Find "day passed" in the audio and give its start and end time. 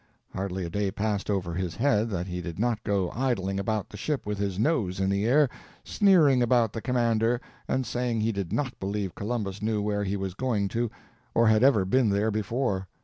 0.71-1.29